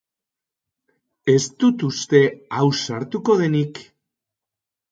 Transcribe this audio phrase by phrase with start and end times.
[1.33, 2.23] Ez dut uste
[2.63, 3.87] ausartuko denik.